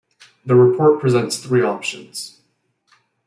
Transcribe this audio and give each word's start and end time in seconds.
The 0.47 0.55
report 0.55 0.99
presents 0.99 1.37
three 1.37 1.61
options. 1.61 2.41